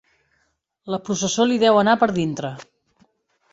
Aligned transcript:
La 0.93 0.99
processó 1.09 1.47
li 1.51 1.61
deu 1.65 1.79
anar 1.83 1.97
per 2.05 2.11
dintre. 2.19 2.53